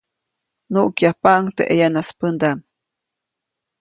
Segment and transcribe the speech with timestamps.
[0.71, 2.59] Nuʼkyajpaʼuŋ teʼ ʼeyanaspändaʼm.